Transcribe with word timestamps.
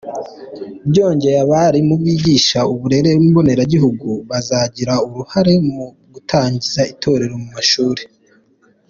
Byongeye 0.89 1.37
abarimu 1.45 1.93
bigisha 2.03 2.59
uburere 2.71 3.09
mboneragihugu 3.25 4.09
bazagira 4.29 4.93
uruhare 5.07 5.53
mu 5.73 5.85
gutangiza 6.13 6.81
Itorero 6.93 7.35
mu 7.43 7.49
mashuri. 7.55 8.01